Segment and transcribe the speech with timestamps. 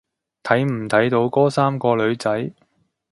[0.41, 2.53] 睇唔睇到嗰三個女仔？